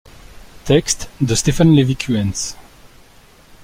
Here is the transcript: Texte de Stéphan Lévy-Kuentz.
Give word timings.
Texte 0.65 1.09
de 1.19 1.35
Stéphan 1.35 1.75
Lévy-Kuentz. 1.75 2.57